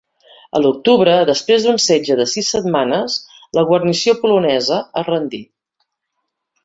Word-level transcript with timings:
A 0.59 0.61
l'octubre, 0.61 1.11
després 1.29 1.67
d'un 1.67 1.77
setge 1.83 2.17
de 2.21 2.25
sis 2.31 2.49
setmanes, 2.55 3.17
la 3.59 3.67
guarnició 3.73 4.19
polonesa 4.25 4.81
es 5.03 5.09
rendí. 5.15 5.43